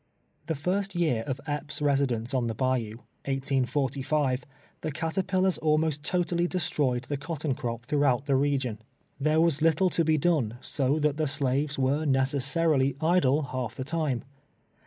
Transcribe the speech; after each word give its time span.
The 0.47 0.55
first 0.55 0.95
year 0.95 1.21
of 1.27 1.39
Epps' 1.45 1.79
residence 1.79 2.33
on 2.33 2.47
the 2.47 2.55
bajoii, 2.55 2.95
1815, 3.25 4.39
the 4.81 4.91
caterpillars 4.91 5.59
almost 5.59 6.01
totally 6.01 6.47
destroyed 6.47 7.03
the 7.03 7.17
cotton 7.17 7.53
crop 7.53 7.85
throiighout 7.85 8.25
that 8.25 8.35
region. 8.35 8.79
Tliero 9.23 9.41
was 9.43 9.61
little 9.61 9.91
to 9.91 10.03
he 10.03 10.17
done, 10.17 10.57
so 10.59 10.97
that 10.97 11.17
the 11.17 11.27
slaves 11.27 11.77
were 11.77 12.03
necessarily 12.07 12.95
idle 12.99 13.43
half 13.43 13.75
the 13.75 13.83
time. 13.83 14.23